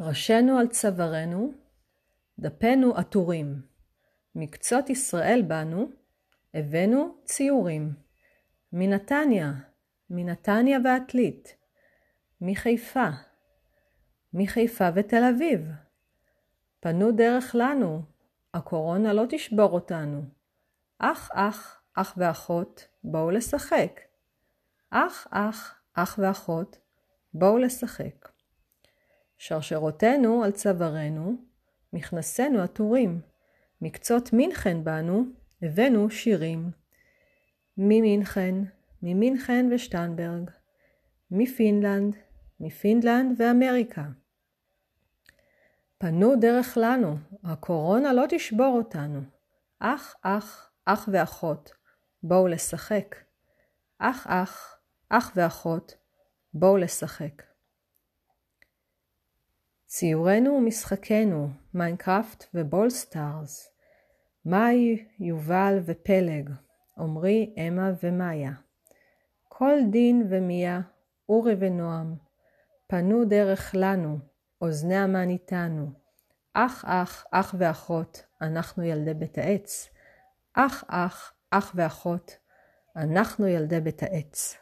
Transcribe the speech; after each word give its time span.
ראשינו 0.00 0.58
על 0.58 0.68
צווארנו, 0.68 1.52
דפינו 2.38 2.96
עטורים. 2.96 3.62
מקצות 4.34 4.90
ישראל 4.90 5.42
באנו, 5.46 5.88
הבאנו 6.54 7.14
ציורים. 7.24 7.92
מנתניה, 8.72 9.52
מנתניה 10.10 10.78
ועתלית. 10.84 11.56
מחיפה, 12.40 13.08
מחיפה 14.34 14.88
ותל 14.94 15.22
אביב. 15.34 15.60
פנו 16.80 17.12
דרך 17.12 17.54
לנו, 17.54 18.02
הקורונה 18.54 19.12
לא 19.12 19.24
תשבור 19.28 19.70
אותנו. 19.72 20.24
אח 20.98 21.30
אח, 21.32 21.82
אח 21.94 22.14
ואחות, 22.16 22.88
בואו 23.04 23.30
לשחק. 23.30 24.00
אח 24.90 25.26
אח, 25.30 25.80
אח 25.94 26.18
ואחות, 26.22 26.78
בואו 27.34 27.58
לשחק. 27.58 28.28
שרשרותינו 29.42 30.44
על 30.44 30.50
צווארנו, 30.50 31.36
מכנסינו 31.92 32.62
עטורים. 32.62 33.20
מקצות 33.80 34.32
מינכן 34.32 34.84
באנו, 34.84 35.24
הבאנו 35.62 36.10
שירים. 36.10 36.70
ממינכן, 37.76 38.54
ממינכן 39.02 39.68
ושטנברג. 39.72 40.50
מפינלנד, 41.30 42.16
מפינלנד 42.60 43.40
ואמריקה. 43.40 44.04
פנו 45.98 46.36
דרך 46.36 46.78
לנו, 46.80 47.16
הקורונה 47.44 48.12
לא 48.12 48.24
תשבור 48.28 48.76
אותנו. 48.76 49.20
אח 49.78 50.14
אח, 50.22 50.70
אח 50.84 51.08
ואחות, 51.12 51.72
בואו 52.22 52.48
לשחק. 52.48 53.16
אח 53.98 54.26
אח, 54.26 54.76
אח 55.08 55.32
ואחות, 55.36 55.94
בואו 56.54 56.76
לשחק. 56.76 57.51
ציורנו 59.94 60.50
ומשחקנו, 60.50 61.48
מיינקראפט 61.74 62.44
ובולסטארס. 62.54 63.70
מאי, 64.44 65.04
יובל 65.20 65.78
ופלג, 65.84 66.50
עמרי, 66.98 67.54
אמה 67.58 67.92
ומאיה. 68.02 68.52
כל 69.48 69.78
דין 69.90 70.26
ומיה, 70.30 70.80
אורי 71.28 71.54
ונועם, 71.58 72.14
פנו 72.86 73.24
דרך 73.24 73.74
לנו, 73.74 74.18
אוזני 74.60 74.96
המן 74.96 75.28
איתנו. 75.28 75.86
אח 76.54 76.84
אח, 76.86 77.26
אח 77.30 77.54
ואחות, 77.58 78.24
אנחנו 78.42 78.82
ילדי 78.82 79.14
בית 79.14 79.38
העץ. 79.38 79.88
אח 80.54 80.84
אח, 80.88 81.32
אח 81.50 81.72
ואחות, 81.74 82.36
אנחנו 82.96 83.46
ילדי 83.46 83.80
בית 83.80 84.02
העץ. 84.02 84.61